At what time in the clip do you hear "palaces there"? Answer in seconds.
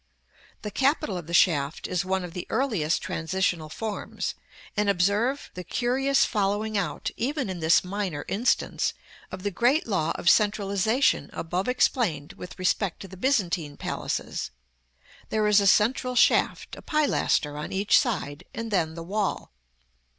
13.77-15.45